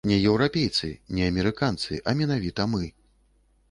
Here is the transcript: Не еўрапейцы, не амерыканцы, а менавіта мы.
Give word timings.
Не 0.11 0.15
еўрапейцы, 0.29 0.89
не 1.19 1.29
амерыканцы, 1.33 2.03
а 2.09 2.19
менавіта 2.23 2.71
мы. 2.75 2.85